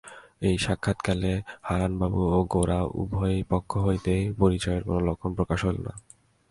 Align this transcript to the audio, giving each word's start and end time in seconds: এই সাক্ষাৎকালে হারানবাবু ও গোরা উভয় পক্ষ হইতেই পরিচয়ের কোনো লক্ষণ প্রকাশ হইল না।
এই 0.41 0.55
সাক্ষাৎকালে 0.57 1.33
হারানবাবু 1.61 2.21
ও 2.35 2.39
গোরা 2.45 2.79
উভয় 3.01 3.37
পক্ষ 3.49 3.71
হইতেই 3.77 4.23
পরিচয়ের 4.39 4.83
কোনো 4.87 4.99
লক্ষণ 5.07 5.31
প্রকাশ 5.33 5.59
হইল 5.65 5.77
না। 5.87 5.93